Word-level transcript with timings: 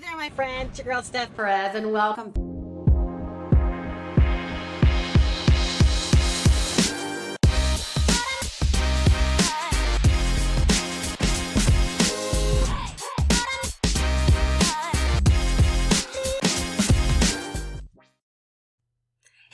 There, 0.00 0.16
my 0.16 0.30
friend. 0.30 0.68
It's 0.68 0.78
your 0.78 0.84
girl, 0.84 1.02
Steph 1.02 1.34
Perez, 1.34 1.74
and 1.74 1.92
welcome. 1.92 2.47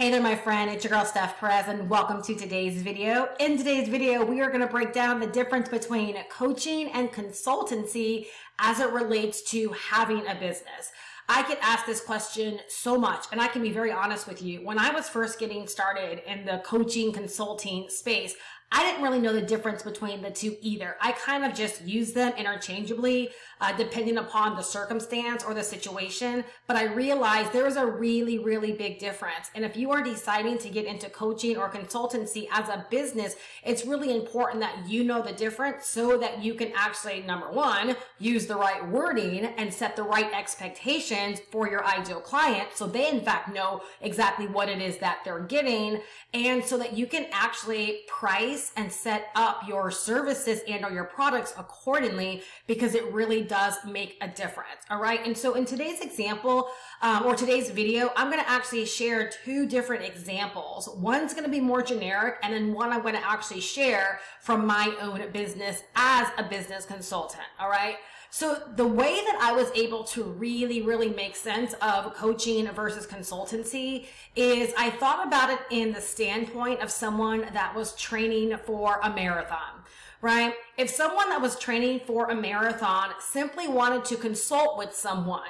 Hey 0.04 0.10
there, 0.10 0.20
my 0.20 0.36
friend. 0.36 0.70
It's 0.70 0.84
your 0.84 0.90
girl, 0.90 1.06
Steph 1.06 1.40
Perez, 1.40 1.66
and 1.66 1.88
welcome 1.88 2.20
to 2.24 2.34
today's 2.34 2.82
video. 2.82 3.30
In 3.40 3.56
today's 3.56 3.88
video, 3.88 4.22
we 4.22 4.42
are 4.42 4.48
going 4.48 4.60
to 4.60 4.66
break 4.66 4.92
down 4.92 5.18
the 5.18 5.26
difference 5.26 5.70
between 5.70 6.22
coaching 6.28 6.90
and 6.90 7.10
consultancy 7.10 8.26
as 8.58 8.80
it 8.80 8.90
relates 8.90 9.40
to 9.52 9.70
having 9.70 10.26
a 10.26 10.34
business. 10.34 10.92
I 11.26 11.48
get 11.48 11.58
asked 11.62 11.86
this 11.86 12.02
question 12.02 12.60
so 12.68 12.98
much, 12.98 13.24
and 13.32 13.40
I 13.40 13.48
can 13.48 13.62
be 13.62 13.72
very 13.72 13.92
honest 13.92 14.28
with 14.28 14.42
you. 14.42 14.62
When 14.62 14.78
I 14.78 14.90
was 14.90 15.08
first 15.08 15.38
getting 15.38 15.66
started 15.66 16.20
in 16.30 16.44
the 16.44 16.60
coaching 16.66 17.10
consulting 17.10 17.88
space, 17.88 18.34
I 18.76 18.82
didn't 18.82 19.04
really 19.04 19.20
know 19.20 19.32
the 19.32 19.40
difference 19.40 19.84
between 19.84 20.20
the 20.20 20.32
two 20.32 20.56
either. 20.60 20.96
I 21.00 21.12
kind 21.12 21.44
of 21.44 21.54
just 21.54 21.82
used 21.82 22.16
them 22.16 22.32
interchangeably, 22.36 23.30
uh, 23.60 23.72
depending 23.76 24.18
upon 24.18 24.56
the 24.56 24.62
circumstance 24.62 25.44
or 25.44 25.54
the 25.54 25.62
situation. 25.62 26.44
But 26.66 26.76
I 26.76 26.86
realized 26.92 27.52
there 27.52 27.68
is 27.68 27.76
a 27.76 27.86
really, 27.86 28.40
really 28.40 28.72
big 28.72 28.98
difference. 28.98 29.48
And 29.54 29.64
if 29.64 29.76
you 29.76 29.92
are 29.92 30.02
deciding 30.02 30.58
to 30.58 30.68
get 30.70 30.86
into 30.86 31.08
coaching 31.08 31.56
or 31.56 31.70
consultancy 31.70 32.48
as 32.50 32.68
a 32.68 32.84
business, 32.90 33.36
it's 33.62 33.86
really 33.86 34.12
important 34.12 34.60
that 34.62 34.88
you 34.88 35.04
know 35.04 35.22
the 35.22 35.32
difference 35.32 35.86
so 35.86 36.18
that 36.18 36.42
you 36.42 36.54
can 36.54 36.72
actually, 36.74 37.22
number 37.22 37.52
one, 37.52 37.94
use 38.18 38.46
the 38.46 38.56
right 38.56 38.84
wording 38.88 39.44
and 39.56 39.72
set 39.72 39.94
the 39.94 40.02
right 40.02 40.32
expectations 40.32 41.38
for 41.52 41.70
your 41.70 41.86
ideal 41.86 42.20
client. 42.20 42.70
So 42.74 42.88
they, 42.88 43.08
in 43.08 43.20
fact, 43.20 43.54
know 43.54 43.82
exactly 44.00 44.48
what 44.48 44.68
it 44.68 44.82
is 44.82 44.98
that 44.98 45.20
they're 45.24 45.38
getting. 45.38 46.00
And 46.32 46.64
so 46.64 46.76
that 46.78 46.98
you 46.98 47.06
can 47.06 47.26
actually 47.30 48.00
price 48.08 48.63
price 48.64 48.72
and 48.76 48.92
set 48.92 49.28
up 49.34 49.66
your 49.66 49.90
services 49.90 50.60
and 50.68 50.84
or 50.84 50.90
your 50.90 51.04
products 51.04 51.54
accordingly 51.58 52.42
because 52.66 52.94
it 52.94 53.04
really 53.12 53.42
does 53.42 53.74
make 53.84 54.16
a 54.20 54.28
difference. 54.28 54.80
All 54.90 55.00
right. 55.00 55.24
And 55.24 55.36
so 55.36 55.54
in 55.54 55.64
today's 55.64 56.00
example, 56.00 56.68
um, 57.02 57.24
or 57.24 57.34
today's 57.34 57.70
video, 57.70 58.10
I'm 58.16 58.30
going 58.30 58.42
to 58.42 58.50
actually 58.50 58.86
share 58.86 59.30
two 59.44 59.66
different 59.66 60.04
examples. 60.04 60.88
One's 60.96 61.32
going 61.32 61.44
to 61.44 61.50
be 61.50 61.60
more 61.60 61.82
generic 61.82 62.36
and 62.42 62.52
then 62.52 62.72
one 62.72 62.92
I'm 62.92 63.02
going 63.02 63.14
to 63.14 63.26
actually 63.26 63.60
share 63.60 64.20
from 64.40 64.66
my 64.66 64.94
own 65.00 65.30
business 65.32 65.82
as 65.96 66.28
a 66.38 66.44
business 66.44 66.84
consultant. 66.84 67.44
All 67.58 67.68
right. 67.68 67.96
So 68.36 68.60
the 68.74 68.84
way 68.84 69.14
that 69.14 69.38
I 69.40 69.52
was 69.52 69.70
able 69.76 70.02
to 70.06 70.24
really, 70.24 70.82
really 70.82 71.08
make 71.08 71.36
sense 71.36 71.72
of 71.74 72.14
coaching 72.16 72.66
versus 72.72 73.06
consultancy 73.06 74.06
is 74.34 74.74
I 74.76 74.90
thought 74.90 75.24
about 75.24 75.50
it 75.50 75.60
in 75.70 75.92
the 75.92 76.00
standpoint 76.00 76.80
of 76.80 76.90
someone 76.90 77.46
that 77.52 77.76
was 77.76 77.94
training 77.94 78.56
for 78.66 78.98
a 79.04 79.14
marathon 79.14 79.84
right? 80.24 80.54
If 80.78 80.88
someone 80.88 81.28
that 81.28 81.42
was 81.42 81.58
training 81.58 82.00
for 82.06 82.30
a 82.30 82.34
marathon 82.34 83.10
simply 83.20 83.68
wanted 83.68 84.06
to 84.06 84.16
consult 84.16 84.78
with 84.78 84.94
someone 84.94 85.42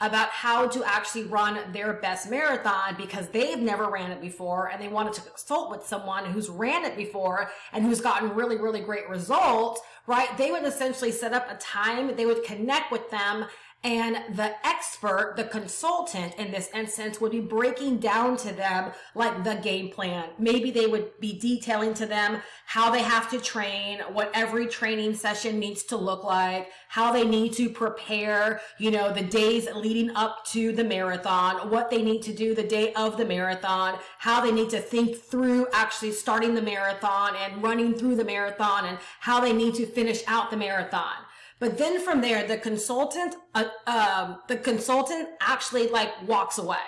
about 0.00 0.30
how 0.30 0.66
to 0.68 0.82
actually 0.84 1.24
run 1.24 1.58
their 1.72 1.92
best 1.92 2.30
marathon 2.30 2.94
because 2.96 3.28
they've 3.28 3.58
never 3.58 3.90
ran 3.90 4.10
it 4.10 4.22
before 4.22 4.70
and 4.70 4.80
they 4.80 4.88
wanted 4.88 5.12
to 5.12 5.20
consult 5.20 5.70
with 5.70 5.84
someone 5.84 6.24
who's 6.24 6.48
ran 6.48 6.82
it 6.82 6.96
before 6.96 7.50
and 7.74 7.84
who's 7.84 8.00
gotten 8.00 8.34
really, 8.34 8.56
really 8.56 8.80
great 8.80 9.06
results, 9.06 9.82
right? 10.06 10.34
They 10.38 10.50
would 10.50 10.64
essentially 10.64 11.12
set 11.12 11.34
up 11.34 11.50
a 11.50 11.56
time, 11.56 12.16
they 12.16 12.24
would 12.24 12.42
connect 12.42 12.90
with 12.90 13.10
them 13.10 13.44
and 13.84 14.36
the 14.36 14.54
expert, 14.64 15.34
the 15.36 15.44
consultant 15.44 16.36
in 16.36 16.52
this 16.52 16.70
instance 16.72 17.20
would 17.20 17.32
be 17.32 17.40
breaking 17.40 17.98
down 17.98 18.36
to 18.36 18.52
them 18.52 18.92
like 19.16 19.42
the 19.42 19.56
game 19.56 19.90
plan. 19.90 20.28
Maybe 20.38 20.70
they 20.70 20.86
would 20.86 21.18
be 21.18 21.36
detailing 21.36 21.92
to 21.94 22.06
them 22.06 22.42
how 22.66 22.90
they 22.90 23.02
have 23.02 23.28
to 23.30 23.40
train, 23.40 23.98
what 24.12 24.30
every 24.34 24.68
training 24.68 25.14
session 25.14 25.58
needs 25.58 25.82
to 25.84 25.96
look 25.96 26.22
like, 26.22 26.70
how 26.88 27.12
they 27.12 27.24
need 27.26 27.54
to 27.54 27.68
prepare, 27.70 28.60
you 28.78 28.92
know, 28.92 29.12
the 29.12 29.22
days 29.22 29.66
leading 29.74 30.14
up 30.14 30.44
to 30.46 30.70
the 30.70 30.84
marathon, 30.84 31.68
what 31.68 31.90
they 31.90 32.02
need 32.02 32.22
to 32.22 32.32
do 32.32 32.54
the 32.54 32.62
day 32.62 32.92
of 32.92 33.16
the 33.16 33.24
marathon, 33.24 33.98
how 34.18 34.40
they 34.40 34.52
need 34.52 34.70
to 34.70 34.80
think 34.80 35.16
through 35.16 35.66
actually 35.72 36.12
starting 36.12 36.54
the 36.54 36.62
marathon 36.62 37.34
and 37.34 37.60
running 37.60 37.94
through 37.94 38.14
the 38.14 38.24
marathon 38.24 38.84
and 38.84 38.98
how 39.18 39.40
they 39.40 39.52
need 39.52 39.74
to 39.74 39.86
finish 39.86 40.22
out 40.28 40.52
the 40.52 40.56
marathon. 40.56 41.16
But 41.62 41.78
then 41.78 42.00
from 42.00 42.22
there, 42.22 42.44
the 42.44 42.58
consultant, 42.58 43.36
uh, 43.54 43.66
um, 43.86 44.38
the 44.48 44.56
consultant 44.56 45.28
actually 45.40 45.86
like 45.86 46.10
walks 46.26 46.58
away. 46.58 46.82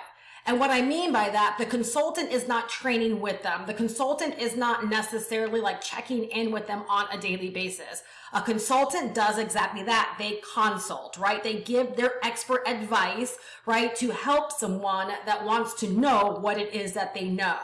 And 0.45 0.59
what 0.59 0.69
I 0.69 0.81
mean 0.81 1.13
by 1.13 1.29
that, 1.29 1.55
the 1.57 1.65
consultant 1.65 2.29
is 2.29 2.49
not 2.49 2.67
training 2.67 3.21
with 3.21 3.41
them. 3.41 3.63
The 3.67 3.73
consultant 3.73 4.37
is 4.37 4.57
not 4.57 4.89
necessarily 4.89 5.61
like 5.61 5.79
checking 5.79 6.25
in 6.25 6.51
with 6.51 6.67
them 6.67 6.83
on 6.89 7.05
a 7.13 7.17
daily 7.17 7.51
basis. 7.51 8.03
A 8.33 8.41
consultant 8.41 9.15
does 9.15 9.37
exactly 9.37 9.83
that. 9.83 10.17
They 10.19 10.41
consult, 10.53 11.17
right? 11.17 11.41
They 11.41 11.61
give 11.61 11.95
their 11.95 12.15
expert 12.21 12.63
advice, 12.67 13.37
right? 13.65 13.95
To 13.95 14.09
help 14.09 14.51
someone 14.51 15.07
that 15.25 15.45
wants 15.45 15.73
to 15.75 15.87
know 15.87 16.37
what 16.41 16.57
it 16.57 16.73
is 16.73 16.91
that 16.95 17.13
they 17.13 17.29
know. 17.29 17.59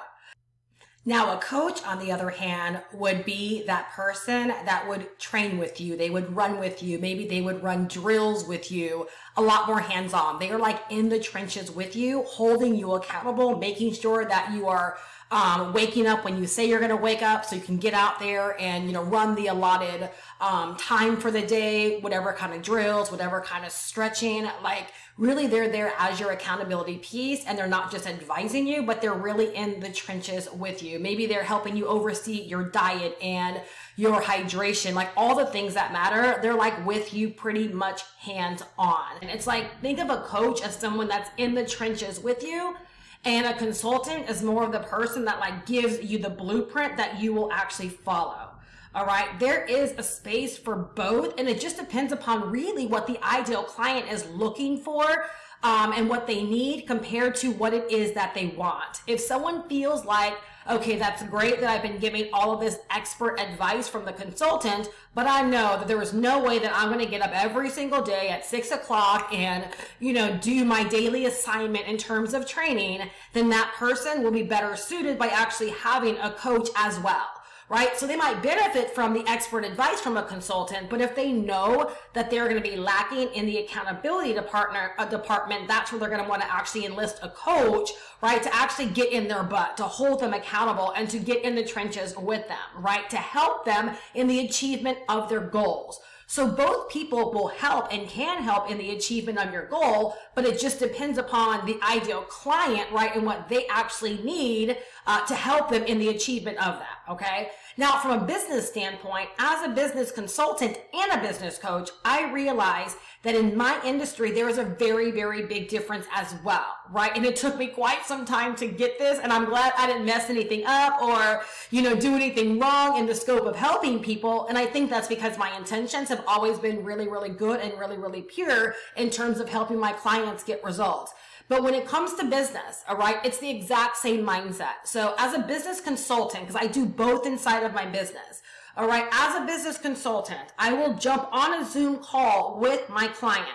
Now, 1.03 1.35
a 1.35 1.41
coach, 1.41 1.83
on 1.83 1.97
the 1.97 2.11
other 2.11 2.29
hand, 2.29 2.83
would 2.93 3.25
be 3.25 3.63
that 3.65 3.91
person 3.91 4.49
that 4.49 4.87
would 4.87 5.17
train 5.17 5.57
with 5.57 5.81
you. 5.81 5.97
They 5.97 6.11
would 6.11 6.35
run 6.35 6.59
with 6.59 6.83
you. 6.83 6.99
Maybe 6.99 7.27
they 7.27 7.41
would 7.41 7.63
run 7.63 7.87
drills 7.87 8.47
with 8.47 8.71
you, 8.71 9.07
a 9.35 9.41
lot 9.41 9.65
more 9.65 9.79
hands 9.79 10.13
on. 10.13 10.37
They 10.37 10.51
are 10.51 10.59
like 10.59 10.79
in 10.91 11.09
the 11.09 11.19
trenches 11.19 11.71
with 11.71 11.95
you, 11.95 12.21
holding 12.23 12.75
you 12.75 12.93
accountable, 12.93 13.57
making 13.57 13.93
sure 13.93 14.25
that 14.25 14.53
you 14.53 14.67
are 14.67 14.95
um, 15.31 15.71
waking 15.71 16.07
up 16.07 16.25
when 16.25 16.37
you 16.37 16.45
say 16.45 16.67
you're 16.67 16.79
going 16.79 16.89
to 16.89 16.97
wake 16.97 17.21
up 17.21 17.45
so 17.45 17.55
you 17.55 17.61
can 17.61 17.77
get 17.77 17.93
out 17.93 18.19
there 18.19 18.59
and, 18.59 18.85
you 18.85 18.91
know, 18.91 19.03
run 19.03 19.33
the 19.35 19.47
allotted 19.47 20.09
um, 20.41 20.75
time 20.75 21.15
for 21.15 21.31
the 21.31 21.41
day, 21.41 22.01
whatever 22.01 22.33
kind 22.33 22.53
of 22.53 22.61
drills, 22.61 23.09
whatever 23.09 23.39
kind 23.39 23.65
of 23.65 23.71
stretching. 23.71 24.45
Like, 24.61 24.87
really, 25.17 25.47
they're 25.47 25.69
there 25.69 25.93
as 25.97 26.19
your 26.19 26.31
accountability 26.31 26.97
piece 26.97 27.45
and 27.45 27.57
they're 27.57 27.65
not 27.65 27.91
just 27.91 28.07
advising 28.07 28.67
you, 28.67 28.83
but 28.83 29.01
they're 29.01 29.13
really 29.13 29.55
in 29.55 29.79
the 29.79 29.89
trenches 29.89 30.51
with 30.51 30.83
you. 30.83 30.99
Maybe 30.99 31.27
they're 31.27 31.43
helping 31.43 31.77
you 31.77 31.87
oversee 31.87 32.41
your 32.41 32.65
diet 32.65 33.17
and 33.21 33.61
your 33.95 34.21
hydration, 34.21 34.93
like 34.95 35.11
all 35.15 35.35
the 35.35 35.45
things 35.45 35.73
that 35.75 35.93
matter. 35.93 36.41
They're 36.41 36.55
like 36.55 36.85
with 36.85 37.13
you 37.13 37.29
pretty 37.29 37.69
much 37.69 38.01
hands 38.19 38.63
on. 38.77 39.05
And 39.21 39.31
it's 39.31 39.47
like, 39.47 39.79
think 39.81 39.99
of 39.99 40.09
a 40.09 40.23
coach 40.23 40.61
as 40.61 40.75
someone 40.75 41.07
that's 41.07 41.29
in 41.37 41.55
the 41.55 41.65
trenches 41.65 42.19
with 42.19 42.43
you 42.43 42.75
and 43.23 43.45
a 43.45 43.53
consultant 43.53 44.29
is 44.29 44.41
more 44.41 44.63
of 44.63 44.71
the 44.71 44.79
person 44.79 45.25
that 45.25 45.39
like 45.39 45.65
gives 45.65 46.01
you 46.01 46.17
the 46.17 46.29
blueprint 46.29 46.97
that 46.97 47.19
you 47.19 47.33
will 47.33 47.51
actually 47.51 47.89
follow. 47.89 48.49
All 48.93 49.05
right. 49.05 49.39
There 49.39 49.63
is 49.63 49.93
a 49.97 50.03
space 50.03 50.57
for 50.57 50.75
both 50.75 51.39
and 51.39 51.47
it 51.47 51.61
just 51.61 51.77
depends 51.77 52.11
upon 52.11 52.51
really 52.51 52.87
what 52.87 53.07
the 53.07 53.23
ideal 53.23 53.63
client 53.63 54.11
is 54.11 54.25
looking 54.27 54.77
for. 54.77 55.25
Um, 55.63 55.93
and 55.93 56.09
what 56.09 56.25
they 56.25 56.41
need 56.41 56.87
compared 56.87 57.35
to 57.35 57.51
what 57.51 57.71
it 57.71 57.91
is 57.91 58.13
that 58.13 58.33
they 58.33 58.47
want. 58.47 59.01
If 59.05 59.19
someone 59.19 59.69
feels 59.69 60.03
like 60.05 60.33
okay, 60.69 60.97
that's 60.97 61.23
great 61.23 61.59
that 61.59 61.69
I've 61.69 61.81
been 61.81 61.97
giving 61.97 62.29
all 62.33 62.53
of 62.53 62.59
this 62.59 62.79
expert 62.89 63.39
advice 63.39 63.87
from 63.87 64.05
the 64.05 64.13
consultant, 64.13 64.89
but 65.15 65.27
I 65.27 65.41
know 65.41 65.77
that 65.77 65.87
there 65.87 66.01
is 66.01 66.13
no 66.13 66.43
way 66.43 66.59
that 66.59 66.71
I'm 66.75 66.89
going 66.89 67.03
to 67.03 67.09
get 67.09 67.21
up 67.21 67.31
every 67.33 67.69
single 67.69 68.01
day 68.01 68.29
at 68.29 68.45
six 68.45 68.71
o'clock 68.71 69.33
and, 69.33 69.67
you 69.99 70.13
know, 70.13 70.37
do 70.37 70.63
my 70.63 70.83
daily 70.83 71.25
assignment 71.25 71.87
in 71.87 71.97
terms 71.97 72.33
of 72.33 72.47
training, 72.47 73.09
then 73.33 73.49
that 73.49 73.73
person 73.75 74.23
will 74.23 74.31
be 74.31 74.43
better 74.43 74.75
suited 74.75 75.17
by 75.17 75.27
actually 75.27 75.71
having 75.71 76.17
a 76.17 76.31
coach 76.31 76.69
as 76.75 76.99
well 76.99 77.27
right? 77.71 77.97
So 77.97 78.05
they 78.05 78.17
might 78.17 78.43
benefit 78.43 78.93
from 78.93 79.13
the 79.13 79.25
expert 79.27 79.63
advice 79.63 80.01
from 80.01 80.17
a 80.17 80.23
consultant, 80.23 80.89
but 80.89 80.99
if 80.99 81.15
they 81.15 81.31
know 81.31 81.93
that 82.11 82.29
they're 82.29 82.49
going 82.49 82.61
to 82.61 82.69
be 82.69 82.75
lacking 82.75 83.29
in 83.29 83.45
the 83.45 83.59
accountability 83.59 84.33
department, 84.33 84.91
uh, 84.97 85.05
department, 85.05 85.69
that's 85.69 85.89
where 85.89 85.97
they're 85.97 86.09
going 86.09 86.21
to 86.21 86.27
want 86.29 86.41
to 86.41 86.53
actually 86.53 86.83
enlist 86.83 87.19
a 87.23 87.29
coach, 87.29 87.91
right? 88.21 88.43
To 88.43 88.53
actually 88.53 88.87
get 88.87 89.13
in 89.13 89.29
their 89.29 89.43
butt, 89.43 89.77
to 89.77 89.83
hold 89.83 90.19
them 90.19 90.33
accountable 90.33 90.91
and 90.97 91.09
to 91.11 91.17
get 91.17 91.45
in 91.45 91.55
the 91.55 91.63
trenches 91.63 92.13
with 92.17 92.45
them, 92.49 92.57
right? 92.77 93.09
To 93.09 93.17
help 93.17 93.63
them 93.63 93.95
in 94.15 94.27
the 94.27 94.41
achievement 94.41 94.97
of 95.07 95.29
their 95.29 95.39
goals. 95.39 96.01
So 96.31 96.47
both 96.47 96.87
people 96.87 97.33
will 97.33 97.49
help 97.49 97.91
and 97.91 98.07
can 98.07 98.41
help 98.41 98.71
in 98.71 98.77
the 98.77 98.91
achievement 98.91 99.37
of 99.37 99.51
your 99.51 99.65
goal, 99.65 100.15
but 100.33 100.45
it 100.45 100.61
just 100.61 100.79
depends 100.79 101.17
upon 101.17 101.65
the 101.65 101.77
ideal 101.83 102.21
client, 102.21 102.89
right? 102.89 103.13
And 103.13 103.25
what 103.25 103.49
they 103.49 103.67
actually 103.67 104.17
need 104.23 104.77
uh, 105.05 105.25
to 105.25 105.35
help 105.35 105.69
them 105.69 105.83
in 105.83 105.99
the 105.99 106.07
achievement 106.07 106.57
of 106.65 106.79
that. 106.79 106.99
Okay. 107.09 107.49
Now, 107.77 107.97
from 107.99 108.11
a 108.11 108.25
business 108.25 108.67
standpoint, 108.67 109.29
as 109.39 109.65
a 109.65 109.69
business 109.69 110.11
consultant 110.11 110.77
and 110.93 111.11
a 111.11 111.27
business 111.27 111.57
coach, 111.57 111.89
I 112.05 112.31
realize 112.31 112.95
that 113.23 113.35
in 113.35 113.55
my 113.55 113.79
industry, 113.83 114.31
there 114.31 114.49
is 114.49 114.57
a 114.57 114.63
very, 114.63 115.11
very 115.11 115.45
big 115.45 115.67
difference 115.67 116.05
as 116.13 116.35
well, 116.43 116.75
right? 116.91 117.11
And 117.15 117.25
it 117.25 117.35
took 117.35 117.57
me 117.57 117.67
quite 117.67 118.05
some 118.05 118.25
time 118.25 118.55
to 118.57 118.67
get 118.67 118.97
this. 118.97 119.19
And 119.19 119.31
I'm 119.31 119.45
glad 119.45 119.73
I 119.77 119.87
didn't 119.87 120.05
mess 120.05 120.29
anything 120.29 120.63
up 120.65 121.01
or, 121.01 121.43
you 121.69 121.81
know, 121.81 121.95
do 121.95 122.15
anything 122.15 122.59
wrong 122.59 122.97
in 122.97 123.05
the 123.05 123.15
scope 123.15 123.45
of 123.45 123.55
helping 123.55 123.99
people. 123.99 124.47
And 124.47 124.57
I 124.57 124.65
think 124.65 124.89
that's 124.89 125.07
because 125.07 125.37
my 125.37 125.55
intentions 125.57 126.09
have 126.09 126.23
always 126.27 126.59
been 126.59 126.83
really, 126.83 127.07
really 127.07 127.29
good 127.29 127.59
and 127.59 127.77
really, 127.79 127.97
really 127.97 128.21
pure 128.21 128.75
in 128.95 129.09
terms 129.09 129.39
of 129.39 129.49
helping 129.49 129.79
my 129.79 129.91
clients 129.91 130.43
get 130.43 130.63
results. 130.63 131.13
But 131.51 131.63
when 131.63 131.73
it 131.73 131.85
comes 131.85 132.13
to 132.13 132.23
business, 132.23 132.85
all 132.87 132.95
right, 132.95 133.17
it's 133.25 133.39
the 133.39 133.49
exact 133.49 133.97
same 133.97 134.25
mindset. 134.25 134.85
So 134.85 135.13
as 135.17 135.33
a 135.33 135.39
business 135.39 135.81
consultant, 135.81 136.47
because 136.47 136.55
I 136.55 136.67
do 136.67 136.85
both 136.85 137.27
inside 137.27 137.63
of 137.63 137.73
my 137.73 137.85
business, 137.85 138.41
all 138.77 138.87
right, 138.87 139.05
as 139.11 139.35
a 139.35 139.45
business 139.45 139.77
consultant, 139.77 140.53
I 140.57 140.71
will 140.71 140.93
jump 140.93 141.27
on 141.29 141.61
a 141.61 141.65
Zoom 141.65 141.97
call 141.97 142.57
with 142.57 142.87
my 142.87 143.09
client. 143.09 143.49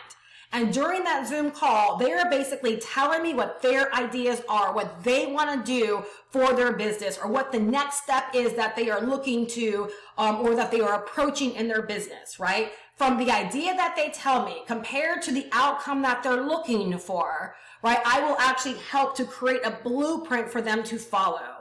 And 0.53 0.75
during 0.75 1.05
that 1.05 1.27
Zoom 1.27 1.51
call, 1.51 1.97
they 1.97 2.13
are 2.13 2.29
basically 2.29 2.77
telling 2.77 3.23
me 3.23 3.33
what 3.33 3.63
their 3.63 3.95
ideas 3.95 4.43
are, 4.47 4.75
what 4.75 5.03
they 5.03 5.33
want 5.33 5.65
to 5.65 5.73
do 5.73 6.05
for 6.29 6.53
their 6.53 6.75
business, 6.75 7.19
or 7.19 7.31
what 7.31 7.51
the 7.51 7.61
next 7.61 8.03
step 8.03 8.25
is 8.35 8.53
that 8.57 8.77
they 8.77 8.91
are 8.91 9.01
looking 9.01 9.47
to, 9.47 9.89
um, 10.19 10.43
or 10.43 10.55
that 10.55 10.71
they 10.71 10.81
are 10.81 11.03
approaching 11.03 11.55
in 11.55 11.67
their 11.67 11.81
business, 11.81 12.39
right? 12.39 12.73
From 12.95 13.17
the 13.17 13.31
idea 13.31 13.75
that 13.75 13.97
they 13.97 14.11
tell 14.11 14.45
me 14.45 14.65
compared 14.67 15.23
to 15.23 15.33
the 15.33 15.47
outcome 15.53 16.03
that 16.03 16.23
they're 16.23 16.45
looking 16.45 16.99
for, 16.99 17.55
right? 17.83 17.99
I 18.05 18.21
will 18.21 18.37
actually 18.39 18.77
help 18.91 19.17
to 19.17 19.25
create 19.25 19.65
a 19.65 19.79
blueprint 19.83 20.49
for 20.49 20.61
them 20.61 20.83
to 20.85 20.99
follow 20.99 21.57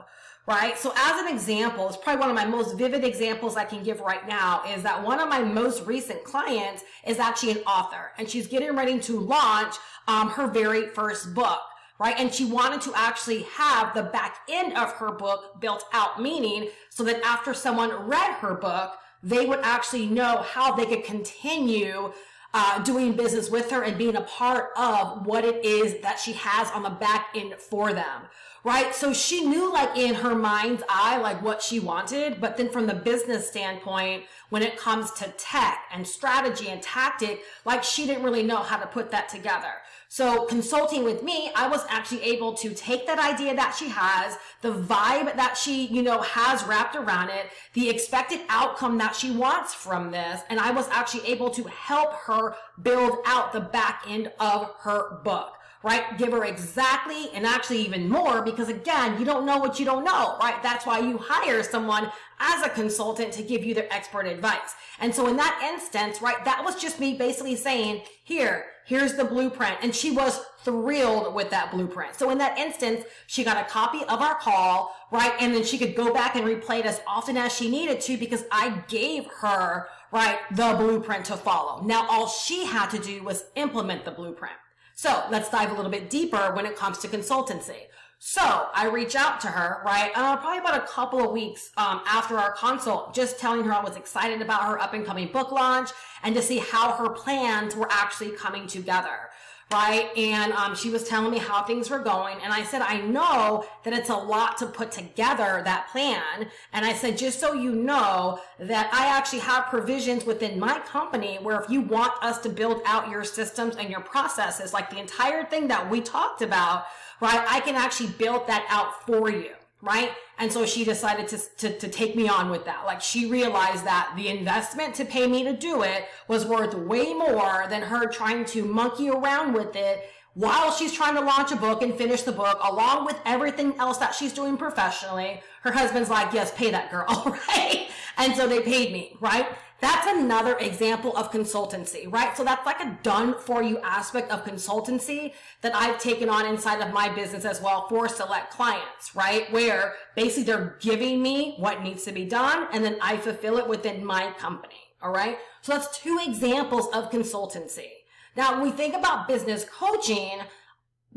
right? 0.47 0.77
So 0.77 0.93
as 0.95 1.21
an 1.21 1.33
example, 1.33 1.87
it's 1.87 1.97
probably 1.97 2.21
one 2.21 2.29
of 2.29 2.35
my 2.35 2.45
most 2.45 2.77
vivid 2.77 3.03
examples 3.03 3.55
I 3.55 3.65
can 3.65 3.83
give 3.83 3.99
right 3.99 4.27
now 4.27 4.61
is 4.75 4.83
that 4.83 5.03
one 5.03 5.19
of 5.19 5.27
my 5.27 5.39
most 5.39 5.85
recent 5.85 6.23
clients 6.23 6.83
is 7.05 7.19
actually 7.19 7.51
an 7.51 7.57
author 7.59 8.11
and 8.17 8.29
she's 8.29 8.47
getting 8.47 8.75
ready 8.75 8.99
to 8.99 9.19
launch 9.19 9.75
um, 10.07 10.29
her 10.29 10.47
very 10.47 10.87
first 10.87 11.33
book. 11.33 11.61
Right. 11.97 12.19
And 12.19 12.33
she 12.33 12.43
wanted 12.43 12.81
to 12.81 12.93
actually 12.93 13.43
have 13.43 13.93
the 13.93 14.03
back 14.03 14.39
end 14.51 14.75
of 14.75 14.91
her 14.95 15.13
book 15.13 15.61
built 15.61 15.85
out, 15.93 16.21
meaning 16.21 16.67
so 16.89 17.05
that 17.05 17.21
after 17.23 17.53
someone 17.53 17.89
read 18.05 18.33
her 18.33 18.53
book, 18.53 18.95
they 19.23 19.45
would 19.45 19.61
actually 19.61 20.05
know 20.07 20.39
how 20.41 20.75
they 20.75 20.85
could 20.85 21.05
continue 21.05 22.11
uh, 22.57 22.81
doing 22.83 23.11
business 23.11 23.49
with 23.49 23.69
her 23.69 23.83
and 23.83 23.97
being 23.97 24.15
a 24.15 24.21
part 24.21 24.69
of 24.77 25.27
what 25.27 25.43
it 25.43 25.63
is 25.65 26.01
that 26.01 26.17
she 26.17 26.31
has 26.33 26.71
on 26.71 26.83
the 26.83 26.89
back 26.89 27.27
end 27.35 27.53
for 27.55 27.91
them 27.91 28.21
right? 28.65 28.95
So 28.95 29.13
she 29.13 29.45
knew 29.45 29.71
like 29.71 29.95
in 29.95 30.15
her 30.15 30.33
mind's 30.33 30.81
eye, 30.89 31.17
like 31.17 31.41
what 31.43 31.61
she 31.61 31.79
wanted. 31.79 32.41
But 32.41 32.57
then 32.57 32.69
from 32.69 32.87
the 32.87 32.95
business 32.95 33.47
standpoint, 33.47 34.23
when 34.49 34.63
it 34.63 34.75
comes 34.75 35.11
to 35.11 35.27
tech 35.37 35.83
and 35.93 36.05
strategy 36.05 36.69
and 36.69 36.81
tactic, 36.81 37.43
like 37.63 37.83
she 37.83 38.07
didn't 38.07 38.23
really 38.23 38.41
know 38.41 38.57
how 38.57 38.77
to 38.77 38.87
put 38.87 39.11
that 39.11 39.29
together. 39.29 39.71
So 40.15 40.45
consulting 40.45 41.03
with 41.03 41.23
me, 41.23 41.51
I 41.57 41.67
was 41.67 41.85
actually 41.89 42.23
able 42.23 42.53
to 42.53 42.73
take 42.73 43.05
that 43.05 43.19
idea 43.19 43.53
that 43.53 43.75
she 43.75 43.89
has, 43.89 44.37
the 44.61 44.71
vibe 44.71 45.35
that 45.35 45.57
she, 45.57 45.87
you 45.87 46.01
know, 46.01 46.21
has 46.21 46.63
wrapped 46.63 46.95
around 46.95 47.31
it, 47.31 47.47
the 47.73 47.89
expected 47.89 48.39
outcome 48.47 48.97
that 48.99 49.13
she 49.13 49.31
wants 49.31 49.73
from 49.73 50.11
this. 50.11 50.39
And 50.49 50.57
I 50.57 50.71
was 50.71 50.87
actually 50.87 51.27
able 51.27 51.49
to 51.49 51.63
help 51.63 52.13
her 52.13 52.55
build 52.81 53.17
out 53.25 53.51
the 53.51 53.59
back 53.59 54.05
end 54.07 54.31
of 54.39 54.73
her 54.83 55.17
book 55.25 55.57
right? 55.85 56.17
Give 56.17 56.31
her 56.31 56.43
exactly 56.43 57.29
and 57.35 57.45
actually 57.45 57.77
even 57.83 58.09
more 58.09 58.41
because 58.41 58.69
again, 58.69 59.19
you 59.19 59.23
don't 59.23 59.45
know 59.45 59.59
what 59.59 59.79
you 59.79 59.85
don't 59.85 60.03
know, 60.03 60.35
right? 60.39 60.61
That's 60.63 60.83
why 60.83 60.97
you 60.97 61.19
hire 61.19 61.61
someone 61.61 62.11
as 62.39 62.65
a 62.65 62.69
consultant 62.69 63.31
to 63.33 63.43
give 63.43 63.63
you 63.63 63.75
their 63.75 63.87
expert 63.93 64.25
advice. 64.25 64.73
And 64.99 65.13
so 65.13 65.27
in 65.27 65.37
that 65.37 65.61
instance, 65.71 66.23
right, 66.23 66.43
that 66.43 66.65
was 66.65 66.81
just 66.81 66.99
me 66.99 67.13
basically 67.13 67.55
saying, 67.55 68.01
here, 68.23 68.65
here's 68.87 69.13
the 69.13 69.25
blueprint. 69.25 69.77
And 69.83 69.93
she 69.93 70.09
was 70.09 70.43
thrilled 70.63 71.35
with 71.35 71.51
that 71.51 71.69
blueprint. 71.69 72.15
So 72.15 72.31
in 72.31 72.39
that 72.39 72.57
instance, 72.57 73.03
she 73.27 73.43
got 73.43 73.63
a 73.63 73.69
copy 73.69 74.03
of 74.05 74.21
our 74.21 74.35
call, 74.39 74.95
right? 75.11 75.33
And 75.39 75.53
then 75.53 75.63
she 75.63 75.77
could 75.77 75.95
go 75.95 76.11
back 76.11 76.35
and 76.35 76.45
replay 76.45 76.79
it 76.79 76.87
as 76.87 76.99
often 77.05 77.37
as 77.37 77.55
she 77.55 77.69
needed 77.69 78.01
to 78.01 78.17
because 78.17 78.43
I 78.51 78.81
gave 78.87 79.27
her, 79.41 79.85
right, 80.11 80.39
the 80.49 80.73
blueprint 80.79 81.25
to 81.25 81.37
follow. 81.37 81.83
Now 81.83 82.07
all 82.09 82.27
she 82.27 82.65
had 82.65 82.89
to 82.89 82.97
do 82.97 83.21
was 83.21 83.45
implement 83.55 84.03
the 84.03 84.11
blueprint. 84.11 84.55
So 84.95 85.25
let's 85.29 85.49
dive 85.49 85.71
a 85.71 85.73
little 85.73 85.91
bit 85.91 86.09
deeper 86.09 86.53
when 86.53 86.65
it 86.65 86.77
comes 86.77 86.99
to 86.99 87.09
consultancy. 87.09 87.87
So 88.17 88.67
I 88.73 88.87
reach 88.87 89.13
out 89.13 89.41
to 89.41 89.47
her, 89.47 89.81
right? 89.85 90.11
Uh, 90.15 90.37
probably 90.37 90.59
about 90.59 90.81
a 90.81 90.87
couple 90.87 91.23
of 91.23 91.31
weeks 91.31 91.71
um, 91.75 92.01
after 92.07 92.37
our 92.39 92.53
consult, 92.53 93.13
just 93.13 93.37
telling 93.37 93.65
her 93.65 93.73
I 93.73 93.83
was 93.83 93.97
excited 93.97 94.41
about 94.41 94.63
her 94.63 94.81
up 94.81 94.93
and 94.93 95.05
coming 95.05 95.31
book 95.33 95.51
launch 95.51 95.89
and 96.23 96.33
to 96.33 96.41
see 96.41 96.59
how 96.59 96.93
her 96.93 97.09
plans 97.09 97.75
were 97.75 97.89
actually 97.91 98.31
coming 98.31 98.67
together 98.67 99.29
right? 99.71 100.15
And 100.15 100.53
um, 100.53 100.75
she 100.75 100.89
was 100.89 101.07
telling 101.07 101.31
me 101.31 101.39
how 101.39 101.63
things 101.63 101.89
were 101.89 101.99
going. 101.99 102.37
And 102.43 102.53
I 102.53 102.63
said, 102.63 102.81
I 102.81 103.01
know 103.01 103.65
that 103.83 103.93
it's 103.93 104.09
a 104.09 104.15
lot 104.15 104.57
to 104.59 104.67
put 104.67 104.91
together 104.91 105.61
that 105.63 105.87
plan. 105.91 106.47
And 106.71 106.85
I 106.85 106.93
said, 106.93 107.17
just 107.17 107.39
so 107.39 107.53
you 107.53 107.71
know 107.71 108.39
that 108.59 108.89
I 108.93 109.07
actually 109.07 109.39
have 109.39 109.65
provisions 109.65 110.23
within 110.23 110.59
my 110.59 110.79
company 110.79 111.39
where 111.41 111.59
if 111.59 111.69
you 111.69 111.81
want 111.81 112.13
us 112.23 112.39
to 112.39 112.49
build 112.49 112.81
out 112.85 113.09
your 113.09 113.23
systems 113.23 113.75
and 113.75 113.89
your 113.89 114.01
processes, 114.01 114.73
like 114.73 114.89
the 114.89 114.99
entire 114.99 115.43
thing 115.45 115.67
that 115.69 115.89
we 115.89 115.99
talked 115.99 116.41
about, 116.41 116.85
right? 117.19 117.43
I 117.47 117.59
can 117.61 117.75
actually 117.75 118.09
build 118.09 118.47
that 118.47 118.65
out 118.69 119.05
for 119.05 119.29
you 119.29 119.55
right? 119.85 120.11
And 120.37 120.51
so 120.51 120.65
she 120.65 120.83
decided 120.83 121.27
to, 121.29 121.37
to, 121.57 121.77
to, 121.79 121.87
take 121.87 122.15
me 122.15 122.27
on 122.27 122.49
with 122.49 122.65
that. 122.65 122.85
Like 122.85 123.01
she 123.01 123.27
realized 123.27 123.85
that 123.85 124.13
the 124.17 124.27
investment 124.27 124.95
to 124.95 125.05
pay 125.05 125.27
me 125.27 125.43
to 125.43 125.53
do 125.53 125.83
it 125.83 126.05
was 126.27 126.45
worth 126.45 126.73
way 126.73 127.13
more 127.13 127.67
than 127.69 127.83
her 127.83 128.07
trying 128.07 128.43
to 128.45 128.65
monkey 128.65 129.09
around 129.09 129.53
with 129.53 129.75
it 129.75 130.09
while 130.33 130.71
she's 130.71 130.91
trying 130.91 131.15
to 131.15 131.21
launch 131.21 131.51
a 131.51 131.55
book 131.55 131.81
and 131.81 131.95
finish 131.95 132.23
the 132.23 132.31
book 132.31 132.59
along 132.63 133.05
with 133.05 133.15
everything 133.25 133.73
else 133.79 133.97
that 133.99 134.13
she's 134.13 134.33
doing 134.33 134.57
professionally. 134.57 135.41
Her 135.61 135.71
husband's 135.71 136.09
like, 136.09 136.33
yes, 136.33 136.51
pay 136.55 136.71
that 136.71 136.91
girl, 136.91 137.07
right? 137.47 137.87
And 138.17 138.35
so 138.35 138.47
they 138.47 138.61
paid 138.61 138.91
me, 138.91 139.15
right? 139.21 139.47
That's 139.81 140.07
another 140.07 140.57
example 140.57 141.15
of 141.17 141.31
consultancy, 141.31 142.11
right? 142.11 142.35
So 142.35 142.43
that's 142.43 142.65
like 142.65 142.79
a 142.79 142.97
done 143.03 143.35
for 143.37 143.61
you 143.61 143.77
aspect 143.79 144.31
of 144.31 144.45
consultancy 144.45 145.33
that 145.61 145.75
I've 145.75 145.99
taken 145.99 146.29
on 146.29 146.45
inside 146.45 146.81
of 146.81 146.93
my 146.93 147.09
business 147.09 147.43
as 147.43 147.61
well 147.61 147.87
for 147.89 148.07
select 148.07 148.51
clients, 148.51 149.15
right? 149.15 149.51
Where 149.51 149.95
basically 150.15 150.43
they're 150.43 150.77
giving 150.79 151.21
me 151.21 151.55
what 151.57 151.83
needs 151.83 152.03
to 152.05 152.13
be 152.13 152.25
done 152.25 152.67
and 152.71 152.83
then 152.83 152.97
I 153.01 153.17
fulfill 153.17 153.57
it 153.57 153.67
within 153.67 154.05
my 154.05 154.31
company. 154.39 154.75
All 155.01 155.11
right. 155.11 155.37
So 155.61 155.73
that's 155.73 155.99
two 155.99 156.19
examples 156.25 156.87
of 156.93 157.11
consultancy. 157.11 157.89
Now, 158.35 158.53
when 158.53 158.63
we 158.63 158.71
think 158.71 158.95
about 158.95 159.27
business 159.27 159.65
coaching, 159.65 160.39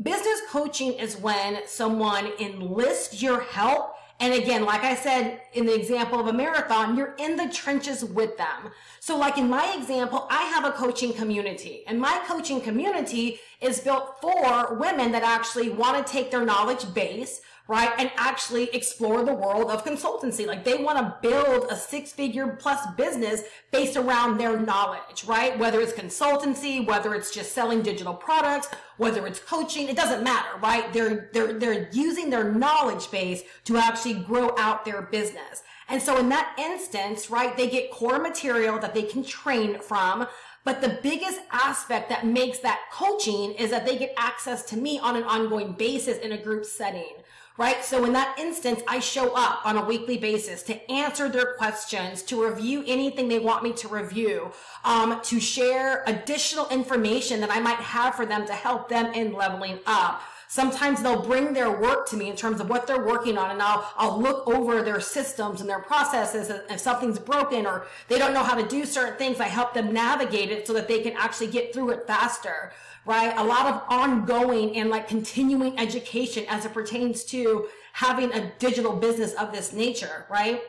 business 0.01 0.41
coaching 0.49 0.93
is 0.93 1.17
when 1.17 1.59
someone 1.65 2.31
enlists 2.39 3.21
your 3.21 3.41
help 3.41 3.93
and 4.19 4.33
again, 4.33 4.65
like 4.65 4.83
I 4.83 4.95
said 4.95 5.41
in 5.53 5.65
the 5.65 5.73
example 5.73 6.19
of 6.19 6.27
a 6.27 6.33
marathon, 6.33 6.97
you're 6.97 7.15
in 7.17 7.37
the 7.37 7.47
trenches 7.47 8.03
with 8.03 8.37
them. 8.37 8.71
So 8.99 9.17
like 9.17 9.37
in 9.37 9.47
my 9.49 9.73
example, 9.77 10.27
I 10.29 10.43
have 10.43 10.65
a 10.65 10.71
coaching 10.71 11.13
community 11.13 11.83
and 11.87 11.99
my 11.99 12.21
coaching 12.27 12.59
community 12.59 13.39
is 13.61 13.79
built 13.79 14.19
for 14.19 14.75
women 14.75 15.13
that 15.13 15.23
actually 15.23 15.69
want 15.69 16.05
to 16.05 16.11
take 16.11 16.31
their 16.31 16.43
knowledge 16.43 16.93
base, 16.93 17.41
right? 17.69 17.91
And 17.99 18.09
actually 18.17 18.63
explore 18.73 19.23
the 19.23 19.33
world 19.33 19.69
of 19.69 19.85
consultancy. 19.85 20.47
Like 20.47 20.63
they 20.63 20.83
want 20.83 20.97
to 20.97 21.15
build 21.21 21.67
a 21.69 21.75
six 21.75 22.11
figure 22.11 22.57
plus 22.59 22.83
business 22.97 23.43
based 23.71 23.95
around 23.95 24.39
their 24.39 24.59
knowledge, 24.59 25.23
right? 25.25 25.57
Whether 25.57 25.79
it's 25.79 25.93
consultancy, 25.93 26.83
whether 26.83 27.13
it's 27.13 27.31
just 27.31 27.51
selling 27.51 27.83
digital 27.83 28.15
products, 28.15 28.69
whether 28.97 29.27
it's 29.27 29.39
coaching, 29.39 29.87
it 29.87 29.95
doesn't 29.95 30.23
matter, 30.23 30.57
right? 30.63 30.91
They're, 30.91 31.29
they're, 31.31 31.53
they're 31.53 31.89
using 31.91 32.31
their 32.31 32.51
knowledge 32.51 33.11
base 33.11 33.43
to 33.65 33.77
actually 33.77 34.15
grow 34.15 34.55
out 34.57 34.83
their 34.83 35.03
business. 35.03 35.61
And 35.89 36.01
so 36.01 36.17
in 36.17 36.29
that 36.29 36.55
instance, 36.57 37.29
right, 37.29 37.55
they 37.55 37.67
get 37.69 37.91
core 37.91 38.19
material 38.19 38.79
that 38.79 38.95
they 38.95 39.03
can 39.03 39.23
train 39.23 39.79
from. 39.79 40.27
But 40.63 40.81
the 40.81 40.99
biggest 41.01 41.39
aspect 41.51 42.09
that 42.09 42.25
makes 42.25 42.59
that 42.59 42.79
coaching 42.91 43.53
is 43.53 43.71
that 43.71 43.85
they 43.85 43.97
get 43.97 44.13
access 44.17 44.63
to 44.65 44.77
me 44.77 44.99
on 44.99 45.15
an 45.15 45.23
ongoing 45.23 45.73
basis 45.73 46.17
in 46.17 46.31
a 46.31 46.37
group 46.37 46.65
setting 46.65 47.13
right? 47.59 47.83
So 47.83 48.05
in 48.05 48.13
that 48.13 48.39
instance, 48.39 48.81
I 48.87 49.01
show 49.01 49.33
up 49.35 49.65
on 49.65 49.75
a 49.75 49.83
weekly 49.83 50.17
basis 50.17 50.63
to 50.63 50.89
answer 50.89 51.27
their 51.27 51.55
questions, 51.55 52.23
to 52.23 52.41
review 52.41 52.85
anything 52.87 53.27
they 53.27 53.37
want 53.37 53.63
me 53.63 53.73
to 53.73 53.89
review, 53.89 54.53
um, 54.85 55.19
to 55.23 55.41
share 55.41 56.05
additional 56.07 56.69
information 56.69 57.41
that 57.41 57.51
I 57.51 57.59
might 57.59 57.79
have 57.79 58.15
for 58.15 58.25
them 58.25 58.47
to 58.47 58.53
help 58.53 58.87
them 58.87 59.13
in 59.13 59.33
leveling 59.33 59.79
up. 59.85 60.21
Sometimes 60.49 61.01
they'll 61.03 61.21
bring 61.21 61.53
their 61.53 61.71
work 61.71 62.09
to 62.09 62.17
me 62.17 62.27
in 62.29 62.35
terms 62.35 62.59
of 62.59 62.69
what 62.69 62.87
they're 62.87 63.05
working 63.05 63.37
on 63.37 63.51
and 63.51 63.61
I'll, 63.61 63.93
I'll 63.95 64.19
look 64.19 64.47
over 64.47 64.81
their 64.81 64.99
systems 64.99 65.61
and 65.61 65.69
their 65.69 65.79
processes. 65.79 66.49
And 66.49 66.63
If 66.69 66.79
something's 66.79 67.19
broken 67.19 67.67
or 67.67 67.85
they 68.07 68.17
don't 68.17 68.33
know 68.33 68.43
how 68.43 68.55
to 68.55 68.67
do 68.67 68.83
certain 68.83 69.15
things, 69.15 69.39
I 69.39 69.47
help 69.47 69.75
them 69.75 69.93
navigate 69.93 70.49
it 70.49 70.65
so 70.65 70.73
that 70.73 70.87
they 70.87 71.01
can 71.01 71.13
actually 71.13 71.47
get 71.47 71.71
through 71.71 71.91
it 71.91 72.07
faster 72.07 72.73
right? 73.05 73.33
A 73.37 73.43
lot 73.43 73.65
of 73.65 73.81
ongoing 73.87 74.75
and 74.77 74.89
like 74.89 75.07
continuing 75.07 75.79
education 75.79 76.45
as 76.47 76.65
it 76.65 76.73
pertains 76.73 77.23
to 77.25 77.67
having 77.93 78.31
a 78.33 78.51
digital 78.59 78.93
business 78.93 79.33
of 79.33 79.51
this 79.51 79.73
nature, 79.73 80.27
right? 80.29 80.61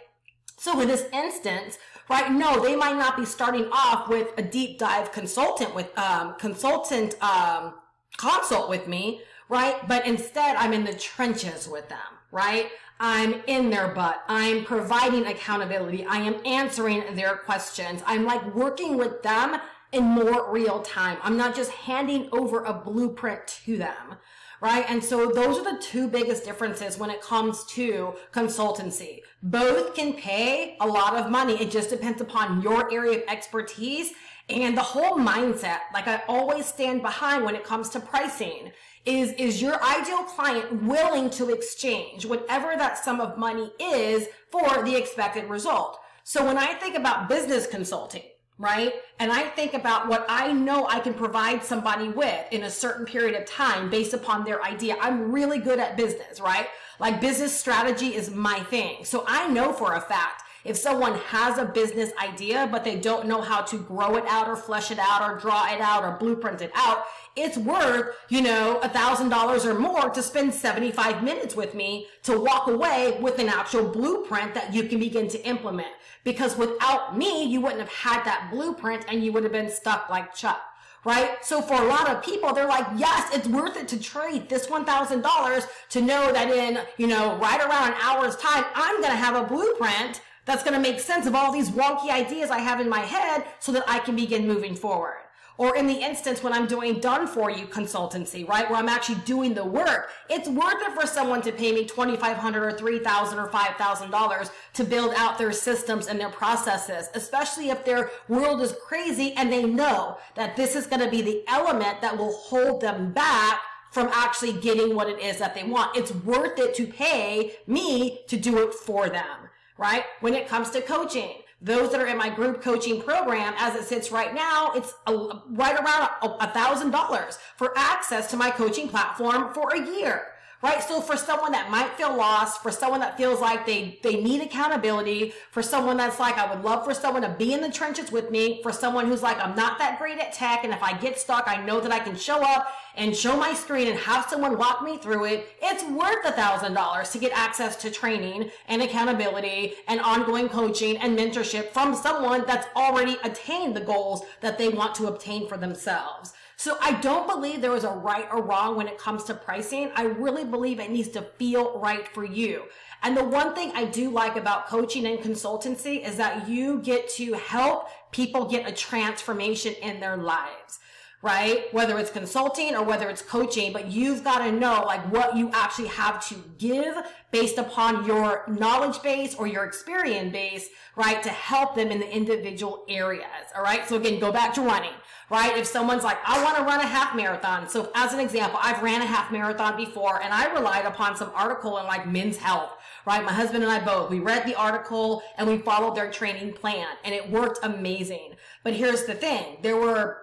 So 0.56 0.80
in 0.80 0.88
this 0.88 1.04
instance, 1.12 1.78
right? 2.08 2.32
No, 2.32 2.62
they 2.62 2.76
might 2.76 2.96
not 2.96 3.16
be 3.16 3.24
starting 3.24 3.68
off 3.72 4.08
with 4.08 4.32
a 4.38 4.42
deep 4.42 4.78
dive 4.78 5.12
consultant 5.12 5.74
with, 5.74 5.96
um, 5.98 6.34
consultant, 6.38 7.22
um, 7.22 7.74
consult 8.16 8.70
with 8.70 8.88
me, 8.88 9.20
right? 9.50 9.86
But 9.86 10.06
instead 10.06 10.56
I'm 10.56 10.72
in 10.72 10.84
the 10.84 10.94
trenches 10.94 11.68
with 11.68 11.88
them, 11.90 11.98
right? 12.30 12.70
I'm 13.00 13.42
in 13.46 13.68
their 13.70 13.88
butt. 13.88 14.22
I'm 14.28 14.64
providing 14.64 15.26
accountability. 15.26 16.06
I 16.06 16.18
am 16.18 16.36
answering 16.46 17.14
their 17.16 17.36
questions. 17.36 18.02
I'm 18.06 18.24
like 18.24 18.54
working 18.54 18.96
with 18.96 19.22
them 19.22 19.60
in 19.92 20.04
more 20.04 20.52
real 20.52 20.80
time. 20.80 21.18
I'm 21.22 21.36
not 21.36 21.56
just 21.56 21.72
handing 21.72 22.28
over 22.30 22.64
a 22.64 22.72
blueprint 22.72 23.46
to 23.64 23.76
them. 23.76 24.16
Right. 24.60 24.84
And 24.88 25.02
so 25.02 25.30
those 25.30 25.58
are 25.58 25.72
the 25.72 25.80
two 25.80 26.06
biggest 26.06 26.44
differences 26.44 26.98
when 26.98 27.08
it 27.08 27.22
comes 27.22 27.64
to 27.66 28.14
consultancy. 28.30 29.20
Both 29.42 29.94
can 29.94 30.12
pay 30.12 30.76
a 30.80 30.86
lot 30.86 31.16
of 31.16 31.30
money. 31.30 31.54
It 31.54 31.70
just 31.70 31.88
depends 31.88 32.20
upon 32.20 32.60
your 32.60 32.92
area 32.92 33.18
of 33.18 33.24
expertise 33.26 34.12
and 34.50 34.76
the 34.76 34.82
whole 34.82 35.16
mindset. 35.16 35.78
Like 35.94 36.06
I 36.08 36.22
always 36.28 36.66
stand 36.66 37.00
behind 37.00 37.44
when 37.44 37.54
it 37.54 37.64
comes 37.64 37.88
to 37.90 38.00
pricing 38.00 38.72
is, 39.06 39.32
is 39.32 39.62
your 39.62 39.82
ideal 39.82 40.24
client 40.24 40.82
willing 40.82 41.30
to 41.30 41.50
exchange 41.50 42.26
whatever 42.26 42.76
that 42.76 43.02
sum 43.02 43.20
of 43.20 43.38
money 43.38 43.72
is 43.80 44.28
for 44.50 44.82
the 44.84 44.94
expected 44.94 45.48
result? 45.48 45.98
So 46.22 46.44
when 46.44 46.58
I 46.58 46.74
think 46.74 46.96
about 46.96 47.28
business 47.28 47.66
consulting, 47.66 48.24
right? 48.60 48.92
And 49.18 49.32
I 49.32 49.44
think 49.44 49.72
about 49.72 50.06
what 50.06 50.26
I 50.28 50.52
know 50.52 50.86
I 50.86 51.00
can 51.00 51.14
provide 51.14 51.64
somebody 51.64 52.10
with 52.10 52.46
in 52.52 52.64
a 52.64 52.70
certain 52.70 53.06
period 53.06 53.34
of 53.34 53.46
time 53.46 53.88
based 53.88 54.12
upon 54.12 54.44
their 54.44 54.62
idea. 54.62 54.96
I'm 55.00 55.32
really 55.32 55.58
good 55.58 55.78
at 55.78 55.96
business, 55.96 56.40
right? 56.40 56.66
Like 56.98 57.22
business 57.22 57.58
strategy 57.58 58.14
is 58.14 58.30
my 58.30 58.60
thing. 58.64 59.06
So 59.06 59.24
I 59.26 59.48
know 59.48 59.72
for 59.72 59.94
a 59.94 60.00
fact 60.00 60.42
if 60.64 60.76
someone 60.76 61.14
has 61.14 61.58
a 61.58 61.64
business 61.64 62.10
idea, 62.22 62.68
but 62.70 62.84
they 62.84 62.96
don't 62.96 63.26
know 63.26 63.40
how 63.40 63.62
to 63.62 63.78
grow 63.78 64.16
it 64.16 64.24
out 64.26 64.48
or 64.48 64.56
flesh 64.56 64.90
it 64.90 64.98
out 64.98 65.22
or 65.22 65.38
draw 65.38 65.72
it 65.72 65.80
out 65.80 66.04
or 66.04 66.16
blueprint 66.18 66.60
it 66.60 66.70
out, 66.74 67.04
it's 67.36 67.56
worth, 67.56 68.14
you 68.28 68.42
know, 68.42 68.78
a 68.80 68.88
thousand 68.88 69.28
dollars 69.30 69.64
or 69.64 69.78
more 69.78 70.10
to 70.10 70.22
spend 70.22 70.52
75 70.52 71.22
minutes 71.22 71.56
with 71.56 71.74
me 71.74 72.06
to 72.24 72.38
walk 72.38 72.66
away 72.66 73.18
with 73.20 73.38
an 73.38 73.48
actual 73.48 73.88
blueprint 73.88 74.54
that 74.54 74.74
you 74.74 74.84
can 74.84 74.98
begin 74.98 75.28
to 75.28 75.46
implement. 75.46 75.88
Because 76.24 76.56
without 76.56 77.16
me, 77.16 77.44
you 77.44 77.60
wouldn't 77.60 77.80
have 77.80 77.92
had 77.92 78.24
that 78.24 78.50
blueprint 78.52 79.04
and 79.08 79.24
you 79.24 79.32
would 79.32 79.44
have 79.44 79.52
been 79.52 79.70
stuck 79.70 80.10
like 80.10 80.34
Chuck 80.34 80.60
right? 81.04 81.42
So 81.42 81.62
for 81.62 81.74
a 81.74 81.86
lot 81.86 82.08
of 82.08 82.22
people, 82.22 82.52
they're 82.52 82.66
like, 82.66 82.86
yes, 82.96 83.34
it's 83.34 83.48
worth 83.48 83.76
it 83.76 83.88
to 83.88 83.98
trade 83.98 84.48
this 84.48 84.66
$1,000 84.66 85.66
to 85.90 86.00
know 86.02 86.32
that 86.32 86.50
in, 86.50 86.80
you 86.98 87.06
know, 87.06 87.36
right 87.38 87.60
around 87.60 87.92
an 87.92 87.98
hour's 88.00 88.36
time, 88.36 88.64
I'm 88.74 89.00
going 89.00 89.12
to 89.12 89.16
have 89.16 89.34
a 89.34 89.44
blueprint 89.44 90.20
that's 90.44 90.62
going 90.62 90.74
to 90.74 90.80
make 90.80 91.00
sense 91.00 91.26
of 91.26 91.34
all 91.34 91.52
these 91.52 91.70
wonky 91.70 92.10
ideas 92.10 92.50
I 92.50 92.58
have 92.58 92.80
in 92.80 92.88
my 92.88 93.00
head 93.00 93.44
so 93.58 93.72
that 93.72 93.84
I 93.86 93.98
can 93.98 94.16
begin 94.16 94.46
moving 94.46 94.74
forward. 94.74 95.16
Or 95.60 95.76
in 95.76 95.86
the 95.86 96.00
instance 96.00 96.42
when 96.42 96.54
I'm 96.54 96.66
doing 96.66 97.00
done 97.00 97.26
for 97.26 97.50
you 97.50 97.66
consultancy, 97.66 98.48
right? 98.48 98.68
Where 98.70 98.78
I'm 98.78 98.88
actually 98.88 99.20
doing 99.26 99.52
the 99.52 99.62
work. 99.64 100.08
It's 100.30 100.48
worth 100.48 100.80
it 100.80 100.98
for 100.98 101.06
someone 101.06 101.42
to 101.42 101.52
pay 101.52 101.70
me 101.70 101.84
2500 101.84 102.62
or 102.62 102.72
3000 102.72 103.38
or 103.38 103.46
$5,000 103.46 104.50
to 104.72 104.84
build 104.84 105.12
out 105.14 105.36
their 105.36 105.52
systems 105.52 106.06
and 106.06 106.18
their 106.18 106.30
processes, 106.30 107.10
especially 107.14 107.68
if 107.68 107.84
their 107.84 108.10
world 108.26 108.62
is 108.62 108.74
crazy 108.86 109.34
and 109.34 109.52
they 109.52 109.64
know 109.64 110.16
that 110.34 110.56
this 110.56 110.74
is 110.74 110.86
going 110.86 111.02
to 111.02 111.10
be 111.10 111.20
the 111.20 111.44
element 111.46 112.00
that 112.00 112.16
will 112.16 112.32
hold 112.32 112.80
them 112.80 113.12
back 113.12 113.60
from 113.90 114.08
actually 114.14 114.54
getting 114.54 114.94
what 114.94 115.10
it 115.10 115.18
is 115.18 115.36
that 115.40 115.54
they 115.54 115.64
want. 115.64 115.94
It's 115.94 116.14
worth 116.14 116.58
it 116.58 116.74
to 116.76 116.86
pay 116.86 117.56
me 117.66 118.20
to 118.28 118.38
do 118.38 118.66
it 118.66 118.72
for 118.72 119.10
them 119.10 119.39
right? 119.80 120.04
When 120.20 120.34
it 120.34 120.46
comes 120.46 120.70
to 120.70 120.82
coaching, 120.82 121.38
those 121.62 121.90
that 121.90 122.00
are 122.00 122.06
in 122.06 122.18
my 122.18 122.28
group 122.28 122.62
coaching 122.62 123.00
program, 123.00 123.54
as 123.56 123.74
it 123.74 123.84
sits 123.84 124.12
right 124.12 124.34
now, 124.34 124.72
it's 124.74 124.92
a, 125.06 125.40
right 125.48 125.74
around 125.74 126.10
a 126.22 126.52
thousand 126.52 126.90
dollars 126.90 127.38
for 127.56 127.72
access 127.76 128.30
to 128.30 128.36
my 128.36 128.50
coaching 128.50 128.88
platform 128.88 129.52
for 129.54 129.70
a 129.74 129.96
year 129.96 130.26
right? 130.62 130.82
So 130.82 131.00
for 131.00 131.16
someone 131.16 131.52
that 131.52 131.70
might 131.70 131.94
feel 131.94 132.14
lost, 132.14 132.62
for 132.62 132.70
someone 132.70 133.00
that 133.00 133.16
feels 133.16 133.40
like 133.40 133.64
they, 133.64 133.98
they 134.02 134.22
need 134.22 134.42
accountability, 134.42 135.32
for 135.50 135.62
someone 135.62 135.96
that's 135.96 136.20
like, 136.20 136.36
I 136.36 136.52
would 136.52 136.62
love 136.64 136.84
for 136.84 136.92
someone 136.92 137.22
to 137.22 137.34
be 137.38 137.54
in 137.54 137.60
the 137.62 137.70
trenches 137.70 138.12
with 138.12 138.30
me, 138.30 138.60
for 138.62 138.72
someone 138.72 139.06
who's 139.06 139.22
like, 139.22 139.38
I'm 139.38 139.56
not 139.56 139.78
that 139.78 139.98
great 139.98 140.18
at 140.18 140.32
tech. 140.32 140.64
And 140.64 140.72
if 140.72 140.82
I 140.82 140.96
get 140.98 141.18
stuck, 141.18 141.44
I 141.46 141.64
know 141.64 141.80
that 141.80 141.92
I 141.92 141.98
can 141.98 142.16
show 142.16 142.42
up 142.42 142.68
and 142.96 143.16
show 143.16 143.36
my 143.36 143.54
screen 143.54 143.88
and 143.88 143.98
have 144.00 144.26
someone 144.28 144.58
walk 144.58 144.82
me 144.82 144.98
through 144.98 145.24
it. 145.24 145.48
It's 145.62 145.84
worth 145.84 146.24
a 146.24 146.32
thousand 146.32 146.74
dollars 146.74 147.10
to 147.10 147.18
get 147.18 147.32
access 147.32 147.76
to 147.76 147.90
training 147.90 148.50
and 148.68 148.82
accountability 148.82 149.74
and 149.88 150.00
ongoing 150.00 150.48
coaching 150.48 150.98
and 150.98 151.18
mentorship 151.18 151.68
from 151.70 151.94
someone 151.94 152.44
that's 152.46 152.66
already 152.76 153.16
attained 153.24 153.74
the 153.74 153.80
goals 153.80 154.22
that 154.40 154.58
they 154.58 154.68
want 154.68 154.94
to 154.96 155.06
obtain 155.06 155.48
for 155.48 155.56
themselves. 155.56 156.34
So 156.60 156.76
I 156.78 157.00
don't 157.00 157.26
believe 157.26 157.62
there 157.62 157.74
is 157.74 157.84
a 157.84 157.88
right 157.90 158.28
or 158.30 158.42
wrong 158.42 158.76
when 158.76 158.86
it 158.86 158.98
comes 158.98 159.24
to 159.24 159.34
pricing. 159.34 159.90
I 159.94 160.02
really 160.02 160.44
believe 160.44 160.78
it 160.78 160.90
needs 160.90 161.08
to 161.12 161.22
feel 161.22 161.80
right 161.80 162.06
for 162.06 162.22
you. 162.22 162.64
And 163.02 163.16
the 163.16 163.24
one 163.24 163.54
thing 163.54 163.72
I 163.74 163.86
do 163.86 164.10
like 164.10 164.36
about 164.36 164.66
coaching 164.66 165.06
and 165.06 165.18
consultancy 165.20 166.06
is 166.06 166.18
that 166.18 166.50
you 166.50 166.80
get 166.80 167.08
to 167.12 167.32
help 167.32 167.88
people 168.10 168.44
get 168.44 168.68
a 168.68 168.72
transformation 168.72 169.72
in 169.80 170.00
their 170.00 170.18
lives 170.18 170.80
right? 171.22 171.72
Whether 171.72 171.98
it's 171.98 172.10
consulting 172.10 172.74
or 172.74 172.82
whether 172.82 173.10
it's 173.10 173.20
coaching, 173.20 173.72
but 173.72 173.90
you've 173.90 174.24
got 174.24 174.38
to 174.38 174.50
know 174.52 174.84
like 174.86 175.00
what 175.12 175.36
you 175.36 175.50
actually 175.52 175.88
have 175.88 176.26
to 176.28 176.36
give 176.58 176.94
based 177.30 177.58
upon 177.58 178.06
your 178.06 178.44
knowledge 178.48 179.02
base 179.02 179.34
or 179.34 179.46
your 179.46 179.64
experience 179.64 180.32
base, 180.32 180.68
right? 180.96 181.22
To 181.22 181.28
help 181.28 181.74
them 181.74 181.90
in 181.90 182.00
the 182.00 182.10
individual 182.10 182.84
areas. 182.88 183.26
All 183.54 183.62
right. 183.62 183.86
So 183.86 183.96
again, 183.96 184.18
go 184.18 184.32
back 184.32 184.54
to 184.54 184.62
running, 184.62 184.94
right? 185.30 185.56
If 185.56 185.66
someone's 185.66 186.04
like, 186.04 186.18
I 186.26 186.42
want 186.42 186.56
to 186.58 186.64
run 186.64 186.80
a 186.80 186.86
half 186.86 187.16
marathon. 187.16 187.68
So 187.68 187.90
as 187.94 188.12
an 188.12 188.20
example, 188.20 188.58
I've 188.62 188.82
ran 188.82 189.00
a 189.00 189.06
half 189.06 189.32
marathon 189.32 189.76
before 189.76 190.20
and 190.20 190.34
I 190.34 190.52
relied 190.52 190.84
upon 190.84 191.16
some 191.16 191.30
article 191.34 191.78
in 191.78 191.86
like 191.86 192.06
men's 192.06 192.36
health 192.36 192.72
right? 193.06 193.24
My 193.24 193.32
husband 193.32 193.64
and 193.64 193.72
I 193.72 193.84
both, 193.84 194.10
we 194.10 194.20
read 194.20 194.46
the 194.46 194.54
article 194.54 195.22
and 195.36 195.48
we 195.48 195.58
followed 195.58 195.96
their 195.96 196.10
training 196.10 196.52
plan 196.52 196.86
and 197.04 197.14
it 197.14 197.30
worked 197.30 197.60
amazing. 197.62 198.34
But 198.62 198.74
here's 198.74 199.04
the 199.04 199.14
thing. 199.14 199.58
There 199.62 199.76
were 199.76 200.22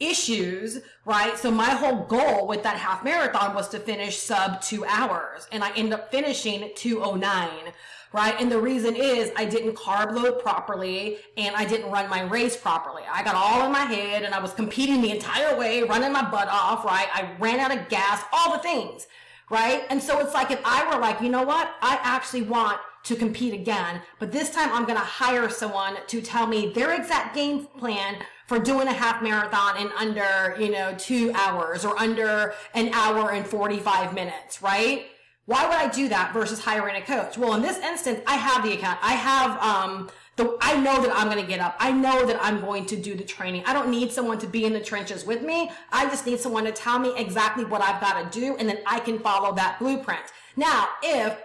issues, 0.00 0.80
right? 1.04 1.38
So 1.38 1.50
my 1.50 1.70
whole 1.70 2.04
goal 2.06 2.46
with 2.46 2.62
that 2.62 2.76
half 2.76 3.04
marathon 3.04 3.54
was 3.54 3.68
to 3.68 3.78
finish 3.78 4.18
sub 4.18 4.60
two 4.60 4.84
hours 4.86 5.46
and 5.52 5.62
I 5.62 5.72
end 5.76 5.94
up 5.94 6.10
finishing 6.10 6.70
209, 6.74 7.72
right? 8.14 8.40
And 8.40 8.50
the 8.50 8.60
reason 8.60 8.94
is 8.94 9.32
I 9.34 9.44
didn't 9.44 9.74
carb 9.74 10.14
load 10.14 10.40
properly 10.40 11.16
and 11.36 11.54
I 11.56 11.64
didn't 11.64 11.90
run 11.90 12.08
my 12.08 12.22
race 12.22 12.56
properly. 12.56 13.02
I 13.12 13.24
got 13.24 13.34
all 13.34 13.66
in 13.66 13.72
my 13.72 13.80
head 13.80 14.22
and 14.22 14.32
I 14.32 14.38
was 14.38 14.52
competing 14.52 15.02
the 15.02 15.10
entire 15.10 15.58
way, 15.58 15.82
running 15.82 16.12
my 16.12 16.30
butt 16.30 16.46
off, 16.48 16.84
right? 16.84 17.08
I 17.12 17.32
ran 17.40 17.58
out 17.58 17.76
of 17.76 17.88
gas, 17.88 18.22
all 18.32 18.52
the 18.52 18.60
things, 18.60 19.08
right? 19.50 19.82
And 19.90 20.00
so 20.00 20.20
it's 20.20 20.32
like 20.32 20.52
if 20.52 20.60
I 20.64 20.88
were 20.94 21.00
like, 21.00 21.20
you 21.20 21.28
know 21.28 21.42
what? 21.42 21.74
I 21.82 21.98
actually 22.02 22.42
want 22.42 22.78
to 23.02 23.16
compete 23.16 23.52
again, 23.52 24.00
but 24.20 24.30
this 24.30 24.50
time 24.50 24.70
I'm 24.72 24.84
going 24.84 24.96
to 24.96 25.04
hire 25.04 25.50
someone 25.50 25.96
to 26.06 26.22
tell 26.22 26.46
me 26.46 26.68
their 26.72 26.94
exact 26.94 27.34
game 27.34 27.66
plan 27.66 28.18
for 28.46 28.60
doing 28.60 28.86
a 28.86 28.92
half 28.92 29.22
marathon 29.24 29.76
in 29.76 29.90
under, 29.98 30.54
you 30.58 30.70
know, 30.70 30.94
two 30.96 31.32
hours 31.34 31.84
or 31.84 31.98
under 31.98 32.54
an 32.74 32.90
hour 32.94 33.32
and 33.32 33.44
45 33.44 34.14
minutes, 34.14 34.62
right? 34.62 35.06
Why 35.46 35.66
would 35.66 35.76
I 35.76 35.88
do 35.88 36.08
that 36.08 36.32
versus 36.32 36.60
hiring 36.60 36.96
a 36.96 37.02
coach? 37.02 37.36
Well, 37.36 37.54
in 37.54 37.62
this 37.62 37.78
instance, 37.78 38.20
I 38.26 38.36
have 38.36 38.64
the 38.64 38.72
account. 38.72 38.98
I 39.02 39.12
have, 39.12 39.58
um, 39.62 40.10
the, 40.36 40.56
I 40.60 40.80
know 40.80 41.02
that 41.02 41.14
I'm 41.14 41.30
going 41.30 41.40
to 41.40 41.46
get 41.46 41.60
up. 41.60 41.76
I 41.78 41.92
know 41.92 42.26
that 42.26 42.38
I'm 42.42 42.60
going 42.60 42.86
to 42.86 42.96
do 42.96 43.14
the 43.14 43.24
training. 43.24 43.62
I 43.66 43.74
don't 43.74 43.90
need 43.90 44.10
someone 44.10 44.38
to 44.38 44.46
be 44.46 44.64
in 44.64 44.72
the 44.72 44.80
trenches 44.80 45.26
with 45.26 45.42
me. 45.42 45.70
I 45.92 46.06
just 46.06 46.26
need 46.26 46.40
someone 46.40 46.64
to 46.64 46.72
tell 46.72 46.98
me 46.98 47.12
exactly 47.16 47.64
what 47.64 47.82
I've 47.82 48.00
got 48.00 48.32
to 48.32 48.40
do 48.40 48.56
and 48.56 48.68
then 48.68 48.78
I 48.86 49.00
can 49.00 49.18
follow 49.18 49.54
that 49.54 49.78
blueprint. 49.78 50.24
Now, 50.56 50.88
if 51.02 51.38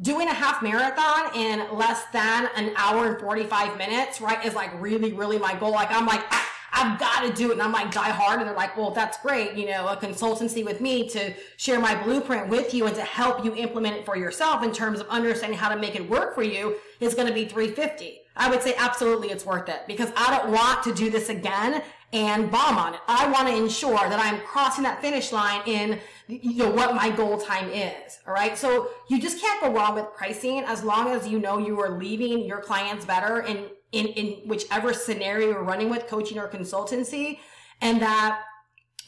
doing 0.00 0.28
a 0.28 0.34
half 0.34 0.62
marathon 0.62 1.34
in 1.34 1.76
less 1.76 2.04
than 2.12 2.48
an 2.56 2.72
hour 2.76 3.06
and 3.06 3.20
45 3.20 3.76
minutes, 3.76 4.20
right, 4.20 4.44
is 4.44 4.54
like 4.54 4.70
really, 4.80 5.12
really 5.12 5.38
my 5.38 5.54
goal. 5.54 5.72
Like, 5.72 5.90
I'm 5.90 6.06
like, 6.06 6.22
I, 6.30 6.42
I've 6.76 6.98
got 7.00 7.22
to 7.22 7.32
do 7.32 7.50
it. 7.50 7.54
And 7.54 7.62
I'm 7.62 7.72
like, 7.72 7.90
die 7.90 8.10
hard. 8.10 8.40
And 8.40 8.48
they're 8.48 8.54
like, 8.54 8.76
well, 8.76 8.90
that's 8.90 9.18
great. 9.18 9.54
You 9.54 9.66
know, 9.66 9.88
a 9.88 9.96
consultancy 9.96 10.64
with 10.64 10.80
me 10.80 11.08
to 11.08 11.32
share 11.56 11.80
my 11.80 12.00
blueprint 12.02 12.48
with 12.48 12.74
you 12.74 12.86
and 12.86 12.94
to 12.94 13.02
help 13.02 13.44
you 13.44 13.54
implement 13.54 13.96
it 13.96 14.04
for 14.04 14.16
yourself 14.16 14.62
in 14.62 14.72
terms 14.72 15.00
of 15.00 15.08
understanding 15.08 15.58
how 15.58 15.70
to 15.70 15.76
make 15.76 15.96
it 15.96 16.08
work 16.08 16.34
for 16.34 16.42
you 16.42 16.76
is 17.00 17.14
going 17.14 17.28
to 17.28 17.34
be 17.34 17.46
350. 17.46 18.20
I 18.36 18.50
would 18.50 18.62
say 18.62 18.74
absolutely 18.76 19.30
it's 19.30 19.46
worth 19.46 19.70
it 19.70 19.82
because 19.86 20.10
I 20.14 20.36
don't 20.36 20.52
want 20.52 20.82
to 20.84 20.94
do 20.94 21.10
this 21.10 21.30
again 21.30 21.82
and 22.12 22.50
bomb 22.50 22.76
on 22.76 22.94
it. 22.94 23.00
I 23.08 23.30
want 23.30 23.48
to 23.48 23.56
ensure 23.56 23.96
that 23.96 24.20
I'm 24.20 24.40
crossing 24.42 24.84
that 24.84 25.00
finish 25.00 25.32
line 25.32 25.62
in 25.66 25.98
you 26.28 26.54
know, 26.54 26.70
what 26.70 26.94
my 26.94 27.10
goal 27.10 27.38
time 27.38 27.70
is. 27.70 28.18
All 28.26 28.34
right. 28.34 28.58
So 28.58 28.90
you 29.08 29.20
just 29.20 29.40
can't 29.40 29.60
go 29.60 29.72
wrong 29.72 29.94
with 29.94 30.06
pricing 30.14 30.60
as 30.60 30.82
long 30.82 31.08
as 31.08 31.28
you 31.28 31.38
know 31.38 31.58
you 31.58 31.80
are 31.80 31.98
leaving 31.98 32.44
your 32.44 32.60
clients 32.60 33.04
better 33.04 33.42
in, 33.42 33.68
in, 33.92 34.06
in 34.08 34.48
whichever 34.48 34.92
scenario 34.92 35.50
you're 35.50 35.62
running 35.62 35.88
with 35.88 36.06
coaching 36.06 36.38
or 36.38 36.48
consultancy 36.48 37.38
and 37.80 38.00
that 38.02 38.42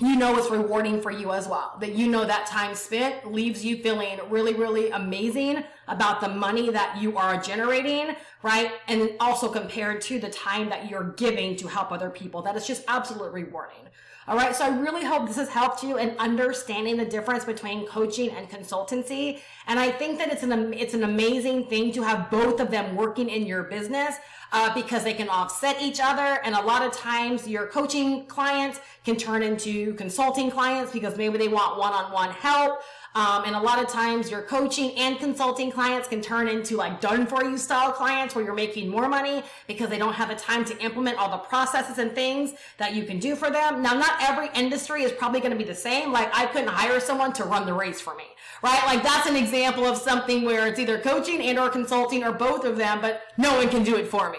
you 0.00 0.14
know 0.14 0.36
it's 0.36 0.48
rewarding 0.48 1.00
for 1.00 1.10
you 1.10 1.32
as 1.32 1.48
well. 1.48 1.76
That 1.80 1.96
you 1.96 2.06
know 2.06 2.24
that 2.24 2.46
time 2.46 2.76
spent 2.76 3.32
leaves 3.32 3.64
you 3.64 3.78
feeling 3.82 4.20
really, 4.30 4.54
really 4.54 4.90
amazing 4.90 5.64
about 5.88 6.20
the 6.20 6.28
money 6.28 6.70
that 6.70 6.98
you 7.00 7.16
are 7.16 7.36
generating, 7.40 8.14
right? 8.44 8.70
And 8.86 9.10
also 9.18 9.48
compared 9.48 10.00
to 10.02 10.20
the 10.20 10.30
time 10.30 10.68
that 10.68 10.88
you're 10.88 11.14
giving 11.14 11.56
to 11.56 11.66
help 11.66 11.90
other 11.90 12.10
people. 12.10 12.42
That 12.42 12.54
is 12.54 12.64
just 12.64 12.84
absolutely 12.86 13.42
rewarding. 13.42 13.87
All 14.28 14.36
right. 14.36 14.54
So 14.54 14.66
I 14.66 14.68
really 14.68 15.06
hope 15.06 15.26
this 15.26 15.36
has 15.36 15.48
helped 15.48 15.82
you 15.82 15.96
in 15.96 16.14
understanding 16.18 16.98
the 16.98 17.04
difference 17.06 17.46
between 17.46 17.86
coaching 17.86 18.28
and 18.32 18.46
consultancy. 18.50 19.40
And 19.66 19.80
I 19.80 19.90
think 19.90 20.18
that 20.18 20.30
it's 20.30 20.42
an, 20.42 20.74
it's 20.74 20.92
an 20.92 21.04
amazing 21.04 21.64
thing 21.68 21.92
to 21.92 22.02
have 22.02 22.30
both 22.30 22.60
of 22.60 22.70
them 22.70 22.94
working 22.94 23.30
in 23.30 23.46
your 23.46 23.62
business. 23.62 24.16
Uh, 24.50 24.72
because 24.72 25.04
they 25.04 25.12
can 25.12 25.28
offset 25.28 25.76
each 25.82 26.00
other. 26.02 26.40
And 26.42 26.54
a 26.54 26.62
lot 26.62 26.80
of 26.80 26.90
times 26.90 27.46
your 27.46 27.66
coaching 27.66 28.24
clients 28.28 28.80
can 29.04 29.16
turn 29.16 29.42
into 29.42 29.92
consulting 29.92 30.50
clients 30.50 30.90
because 30.90 31.18
maybe 31.18 31.36
they 31.36 31.48
want 31.48 31.78
one-on-one 31.78 32.30
help. 32.30 32.80
Um, 33.14 33.44
and 33.46 33.56
a 33.56 33.60
lot 33.60 33.82
of 33.82 33.88
times 33.88 34.30
your 34.30 34.42
coaching 34.42 34.92
and 34.96 35.18
consulting 35.18 35.70
clients 35.70 36.08
can 36.08 36.20
turn 36.20 36.46
into 36.46 36.76
like 36.76 37.00
done 37.00 37.26
for 37.26 37.42
you 37.42 37.56
style 37.58 37.90
clients 37.90 38.34
where 38.34 38.44
you're 38.44 38.54
making 38.54 38.88
more 38.88 39.08
money 39.08 39.42
because 39.66 39.88
they 39.88 39.98
don't 39.98 40.12
have 40.12 40.28
the 40.28 40.34
time 40.34 40.64
to 40.66 40.78
implement 40.78 41.18
all 41.18 41.30
the 41.30 41.38
processes 41.38 41.98
and 41.98 42.12
things 42.12 42.52
that 42.76 42.94
you 42.94 43.04
can 43.04 43.18
do 43.18 43.34
for 43.34 43.50
them. 43.50 43.82
Now, 43.82 43.94
not 43.94 44.20
every 44.20 44.50
industry 44.54 45.02
is 45.02 45.12
probably 45.12 45.40
going 45.40 45.52
to 45.52 45.58
be 45.58 45.64
the 45.64 45.74
same. 45.74 46.12
Like 46.12 46.28
I 46.32 46.46
couldn't 46.46 46.68
hire 46.68 47.00
someone 47.00 47.32
to 47.34 47.44
run 47.44 47.66
the 47.66 47.74
race 47.74 48.00
for 48.00 48.14
me, 48.14 48.24
right? 48.62 48.84
Like 48.86 49.02
that's 49.02 49.28
an 49.28 49.36
example 49.36 49.84
of 49.84 49.96
something 49.96 50.44
where 50.44 50.66
it's 50.66 50.78
either 50.78 50.98
coaching 50.98 51.40
and 51.42 51.58
or 51.58 51.70
consulting 51.70 52.22
or 52.22 52.32
both 52.32 52.64
of 52.64 52.76
them, 52.76 53.00
but 53.00 53.22
no 53.36 53.56
one 53.56 53.68
can 53.68 53.84
do 53.84 53.96
it 53.96 54.06
for 54.06 54.30
me 54.30 54.38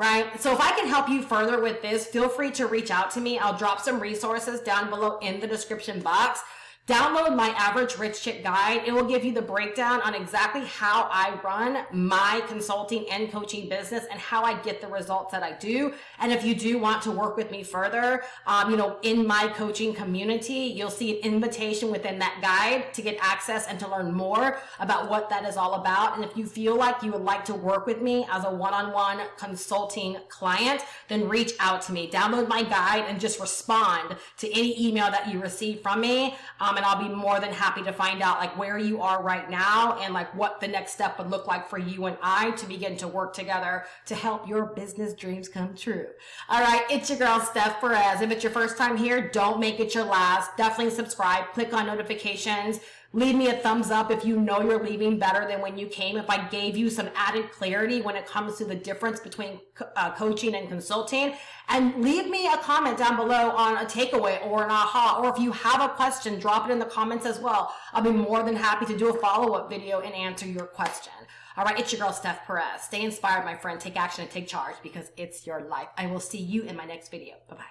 right? 0.00 0.40
So 0.40 0.50
if 0.50 0.60
I 0.60 0.70
can 0.72 0.88
help 0.88 1.10
you 1.10 1.20
further 1.20 1.60
with 1.60 1.82
this, 1.82 2.06
feel 2.06 2.30
free 2.30 2.50
to 2.52 2.66
reach 2.66 2.90
out 2.90 3.10
to 3.10 3.20
me. 3.20 3.38
I'll 3.38 3.56
drop 3.56 3.82
some 3.82 4.00
resources 4.00 4.60
down 4.60 4.88
below 4.88 5.18
in 5.18 5.40
the 5.40 5.46
description 5.46 6.00
box. 6.00 6.40
Download 6.86 7.36
my 7.36 7.50
average 7.50 7.98
rich 7.98 8.20
chick 8.20 8.42
guide. 8.42 8.82
It 8.84 8.92
will 8.92 9.04
give 9.04 9.24
you 9.24 9.32
the 9.32 9.42
breakdown 9.42 10.00
on 10.02 10.12
exactly 10.12 10.64
how 10.64 11.08
I 11.12 11.38
run 11.44 11.84
my 11.92 12.42
consulting 12.48 13.08
and 13.10 13.30
coaching 13.30 13.68
business 13.68 14.06
and 14.10 14.18
how 14.18 14.42
I 14.42 14.60
get 14.60 14.80
the 14.80 14.88
results 14.88 15.30
that 15.30 15.44
I 15.44 15.52
do. 15.52 15.94
And 16.18 16.32
if 16.32 16.44
you 16.44 16.56
do 16.56 16.78
want 16.78 17.02
to 17.02 17.12
work 17.12 17.36
with 17.36 17.52
me 17.52 17.62
further, 17.62 18.24
um, 18.44 18.72
you 18.72 18.76
know, 18.76 18.96
in 19.02 19.24
my 19.24 19.52
coaching 19.54 19.94
community, 19.94 20.54
you'll 20.74 20.90
see 20.90 21.20
an 21.20 21.34
invitation 21.34 21.92
within 21.92 22.18
that 22.18 22.40
guide 22.42 22.92
to 22.94 23.02
get 23.02 23.16
access 23.20 23.68
and 23.68 23.78
to 23.78 23.88
learn 23.88 24.12
more 24.12 24.58
about 24.80 25.08
what 25.08 25.30
that 25.30 25.44
is 25.44 25.56
all 25.56 25.74
about. 25.74 26.16
And 26.16 26.24
if 26.24 26.36
you 26.36 26.44
feel 26.44 26.74
like 26.74 27.04
you 27.04 27.12
would 27.12 27.22
like 27.22 27.44
to 27.44 27.54
work 27.54 27.86
with 27.86 28.02
me 28.02 28.26
as 28.32 28.44
a 28.44 28.50
one-on-one 28.50 29.20
consulting 29.36 30.16
client, 30.28 30.82
then 31.06 31.28
reach 31.28 31.52
out 31.60 31.82
to 31.82 31.92
me. 31.92 32.10
Download 32.10 32.48
my 32.48 32.64
guide 32.64 33.04
and 33.06 33.20
just 33.20 33.38
respond 33.38 34.16
to 34.38 34.50
any 34.50 34.88
email 34.88 35.08
that 35.10 35.32
you 35.32 35.40
receive 35.40 35.82
from 35.82 36.00
me. 36.00 36.34
Um, 36.70 36.76
and 36.76 36.86
I'll 36.86 37.02
be 37.02 37.12
more 37.12 37.40
than 37.40 37.52
happy 37.52 37.82
to 37.82 37.92
find 37.92 38.22
out 38.22 38.38
like 38.38 38.56
where 38.56 38.78
you 38.78 39.02
are 39.02 39.22
right 39.22 39.50
now 39.50 39.98
and 39.98 40.14
like 40.14 40.32
what 40.36 40.60
the 40.60 40.68
next 40.68 40.92
step 40.92 41.18
would 41.18 41.28
look 41.28 41.48
like 41.48 41.68
for 41.68 41.78
you 41.78 42.06
and 42.06 42.16
I 42.22 42.52
to 42.52 42.66
begin 42.66 42.96
to 42.98 43.08
work 43.08 43.32
together 43.34 43.86
to 44.06 44.14
help 44.14 44.48
your 44.48 44.66
business 44.66 45.14
dreams 45.14 45.48
come 45.48 45.74
true. 45.74 46.06
All 46.48 46.60
right. 46.60 46.84
It's 46.88 47.10
your 47.10 47.18
girl, 47.18 47.40
Steph 47.40 47.80
Perez. 47.80 48.20
If 48.20 48.30
it's 48.30 48.44
your 48.44 48.52
first 48.52 48.78
time 48.78 48.96
here, 48.96 49.28
don't 49.30 49.58
make 49.58 49.80
it 49.80 49.96
your 49.96 50.04
last. 50.04 50.56
Definitely 50.56 50.94
subscribe, 50.94 51.52
click 51.54 51.74
on 51.74 51.86
notifications 51.86 52.78
Leave 53.12 53.34
me 53.34 53.48
a 53.48 53.54
thumbs 53.54 53.90
up 53.90 54.12
if 54.12 54.24
you 54.24 54.40
know 54.40 54.60
you're 54.60 54.84
leaving 54.84 55.18
better 55.18 55.46
than 55.48 55.60
when 55.60 55.76
you 55.76 55.88
came. 55.88 56.16
If 56.16 56.30
I 56.30 56.46
gave 56.48 56.76
you 56.76 56.88
some 56.88 57.10
added 57.16 57.50
clarity 57.50 58.00
when 58.02 58.14
it 58.14 58.24
comes 58.24 58.56
to 58.58 58.64
the 58.64 58.76
difference 58.76 59.18
between 59.18 59.58
uh, 59.96 60.12
coaching 60.12 60.54
and 60.54 60.68
consulting. 60.68 61.34
And 61.68 62.04
leave 62.04 62.30
me 62.30 62.46
a 62.46 62.56
comment 62.58 62.98
down 62.98 63.16
below 63.16 63.50
on 63.50 63.78
a 63.78 63.84
takeaway 63.84 64.46
or 64.46 64.62
an 64.62 64.70
aha. 64.70 65.20
Or 65.20 65.28
if 65.28 65.40
you 65.40 65.50
have 65.50 65.82
a 65.82 65.88
question, 65.88 66.38
drop 66.38 66.68
it 66.68 66.72
in 66.72 66.78
the 66.78 66.84
comments 66.84 67.26
as 67.26 67.40
well. 67.40 67.74
I'll 67.92 68.02
be 68.02 68.10
more 68.10 68.44
than 68.44 68.54
happy 68.54 68.86
to 68.86 68.96
do 68.96 69.08
a 69.08 69.18
follow 69.18 69.54
up 69.54 69.68
video 69.68 70.00
and 70.00 70.14
answer 70.14 70.46
your 70.46 70.66
question. 70.66 71.12
All 71.56 71.64
right, 71.64 71.78
it's 71.80 71.92
your 71.92 72.00
girl, 72.00 72.12
Steph 72.12 72.46
Perez. 72.46 72.82
Stay 72.82 73.02
inspired, 73.02 73.44
my 73.44 73.56
friend. 73.56 73.80
Take 73.80 74.00
action 74.00 74.22
and 74.22 74.30
take 74.30 74.46
charge 74.46 74.76
because 74.84 75.10
it's 75.16 75.48
your 75.48 75.62
life. 75.62 75.88
I 75.98 76.06
will 76.06 76.20
see 76.20 76.38
you 76.40 76.62
in 76.62 76.76
my 76.76 76.84
next 76.84 77.10
video. 77.10 77.34
Bye 77.48 77.56
bye. 77.56 77.64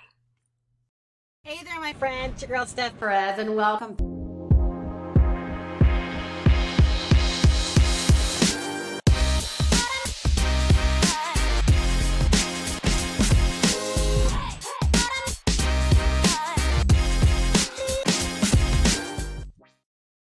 Hey 1.43 1.63
there, 1.63 1.79
my 1.79 1.93
friend. 1.93 2.33
It's 2.33 2.41
your 2.41 2.49
girl, 2.49 2.65
Steph 2.65 2.99
Perez, 2.99 3.39
and 3.39 3.55
welcome. 3.55 4.18